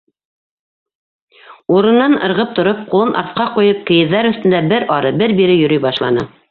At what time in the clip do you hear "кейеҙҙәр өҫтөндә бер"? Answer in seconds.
3.93-4.93